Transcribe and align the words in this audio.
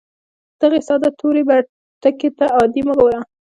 دغې 0.59 0.79
ساده 0.87 1.09
تورې 1.19 1.43
بتکې 1.49 2.29
ته 2.37 2.45
عادي 2.55 2.81
مه 2.87 2.93
ګوره 2.99 3.19